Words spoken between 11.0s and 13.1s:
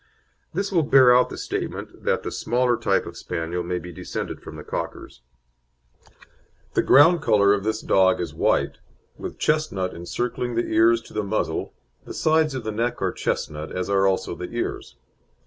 to the muzzle, the sides of the neck